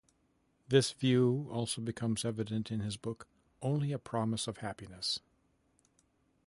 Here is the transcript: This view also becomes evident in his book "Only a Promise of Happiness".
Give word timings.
This 0.67 0.93
view 0.93 1.47
also 1.51 1.79
becomes 1.79 2.25
evident 2.25 2.71
in 2.71 2.79
his 2.79 2.97
book 2.97 3.27
"Only 3.61 3.91
a 3.91 3.99
Promise 3.99 4.47
of 4.47 4.57
Happiness". 4.57 5.19